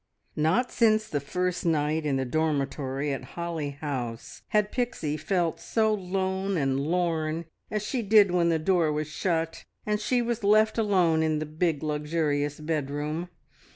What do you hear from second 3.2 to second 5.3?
Holly House had Pixie